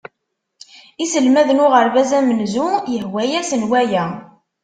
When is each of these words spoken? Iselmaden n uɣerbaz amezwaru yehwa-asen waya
Iselmaden 1.03 1.57
n 1.61 1.63
uɣerbaz 1.65 2.11
amezwaru 2.19 2.77
yehwa-asen 2.93 3.63
waya 3.69 4.05